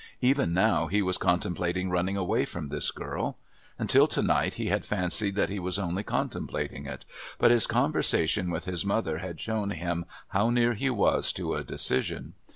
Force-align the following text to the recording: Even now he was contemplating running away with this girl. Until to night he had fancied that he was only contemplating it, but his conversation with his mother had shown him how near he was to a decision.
Even 0.23 0.51
now 0.51 0.87
he 0.87 1.03
was 1.03 1.19
contemplating 1.19 1.91
running 1.91 2.17
away 2.17 2.39
with 2.55 2.69
this 2.71 2.89
girl. 2.89 3.37
Until 3.77 4.07
to 4.07 4.23
night 4.23 4.55
he 4.55 4.65
had 4.65 4.83
fancied 4.83 5.35
that 5.35 5.51
he 5.51 5.59
was 5.59 5.77
only 5.77 6.01
contemplating 6.01 6.87
it, 6.87 7.05
but 7.37 7.51
his 7.51 7.67
conversation 7.67 8.49
with 8.49 8.65
his 8.65 8.83
mother 8.83 9.19
had 9.19 9.39
shown 9.39 9.69
him 9.69 10.05
how 10.29 10.49
near 10.49 10.73
he 10.73 10.89
was 10.89 11.31
to 11.33 11.53
a 11.53 11.63
decision. 11.63 12.33